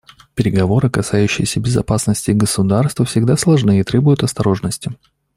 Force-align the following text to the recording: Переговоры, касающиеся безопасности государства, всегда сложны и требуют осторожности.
Переговоры, 0.33 0.89
касающиеся 0.89 1.59
безопасности 1.59 2.31
государства, 2.31 3.05
всегда 3.05 3.37
сложны 3.37 3.81
и 3.81 3.83
требуют 3.83 4.23
осторожности. 4.23 4.91